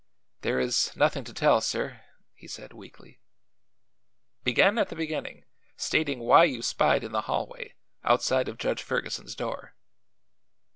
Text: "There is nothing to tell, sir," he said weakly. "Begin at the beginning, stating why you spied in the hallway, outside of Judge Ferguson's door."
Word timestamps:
"There 0.41 0.59
is 0.59 0.91
nothing 0.95 1.23
to 1.25 1.31
tell, 1.31 1.61
sir," 1.61 2.01
he 2.33 2.47
said 2.47 2.73
weakly. 2.73 3.19
"Begin 4.43 4.79
at 4.79 4.89
the 4.89 4.95
beginning, 4.95 5.45
stating 5.77 6.17
why 6.21 6.45
you 6.45 6.63
spied 6.63 7.03
in 7.03 7.11
the 7.11 7.21
hallway, 7.29 7.75
outside 8.03 8.47
of 8.49 8.57
Judge 8.57 8.81
Ferguson's 8.81 9.35
door." 9.35 9.75